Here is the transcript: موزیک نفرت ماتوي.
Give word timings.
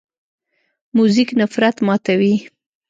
موزیک 0.95 1.29
نفرت 1.41 1.75
ماتوي. 1.87 2.33